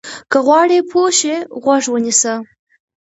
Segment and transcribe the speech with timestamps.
[0.31, 2.33] که غواړې پوه شې، غوږ ونیسه.